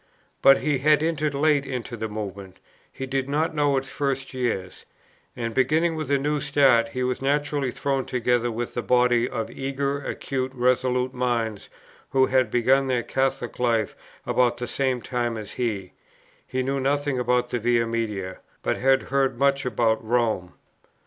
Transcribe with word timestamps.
But 0.41 0.61
he 0.61 0.79
had 0.79 1.03
entered 1.03 1.35
late 1.35 1.63
into 1.63 1.95
the 1.95 2.07
Movement; 2.09 2.57
he 2.91 3.05
did 3.05 3.29
not 3.29 3.53
know 3.53 3.77
its 3.77 3.91
first 3.91 4.33
years; 4.33 4.83
and, 5.35 5.53
beginning 5.53 5.95
with 5.95 6.09
a 6.09 6.17
new 6.17 6.41
start, 6.41 6.87
he 6.87 7.03
was 7.03 7.21
naturally 7.21 7.69
thrown 7.69 8.05
together 8.05 8.49
with 8.51 8.73
that 8.73 8.81
body 8.81 9.29
of 9.29 9.51
eager, 9.51 9.99
acute, 10.03 10.51
resolute 10.55 11.13
minds 11.13 11.69
who 12.09 12.25
had 12.25 12.49
begun 12.49 12.87
their 12.87 13.03
Catholic 13.03 13.59
life 13.59 13.95
about 14.25 14.57
the 14.57 14.65
same 14.65 15.03
time 15.03 15.37
as 15.37 15.51
he, 15.53 15.91
who 16.47 16.63
knew 16.63 16.79
nothing 16.79 17.19
about 17.19 17.49
the 17.51 17.59
Via 17.59 17.85
Media, 17.85 18.39
but 18.63 18.77
had 18.77 19.03
heard 19.03 19.37
much 19.37 19.67
about 19.67 20.03
Rome. 20.03 20.53